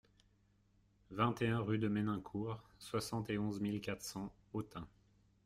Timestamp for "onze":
3.37-3.59